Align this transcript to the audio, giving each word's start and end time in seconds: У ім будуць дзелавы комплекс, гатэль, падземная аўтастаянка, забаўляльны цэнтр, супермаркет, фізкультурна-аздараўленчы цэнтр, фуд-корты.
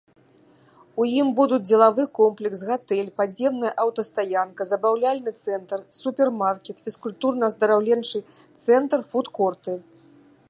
У 1.01 1.05
ім 1.17 1.27
будуць 1.39 1.59
дзелавы 1.69 2.05
комплекс, 2.19 2.63
гатэль, 2.69 3.11
падземная 3.19 3.73
аўтастаянка, 3.83 4.67
забаўляльны 4.71 5.31
цэнтр, 5.43 5.79
супермаркет, 5.99 6.77
фізкультурна-аздараўленчы 6.87 8.19
цэнтр, 8.65 8.99
фуд-корты. 9.11 9.73